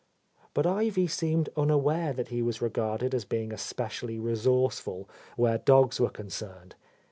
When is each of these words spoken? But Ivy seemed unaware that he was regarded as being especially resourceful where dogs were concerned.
But 0.55 0.65
Ivy 0.65 1.05
seemed 1.05 1.51
unaware 1.55 2.11
that 2.11 2.29
he 2.29 2.41
was 2.41 2.59
regarded 2.59 3.13
as 3.13 3.23
being 3.23 3.53
especially 3.53 4.17
resourceful 4.17 5.07
where 5.35 5.59
dogs 5.59 5.99
were 5.99 6.09
concerned. 6.09 6.73